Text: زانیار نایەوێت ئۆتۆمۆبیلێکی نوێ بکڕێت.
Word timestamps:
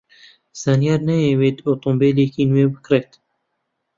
زانیار 0.61 1.01
نایەوێت 1.07 1.57
ئۆتۆمۆبیلێکی 1.65 2.43
نوێ 2.51 2.65
بکڕێت. 2.73 3.11